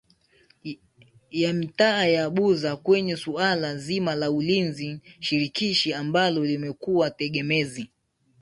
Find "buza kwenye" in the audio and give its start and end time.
2.29-3.17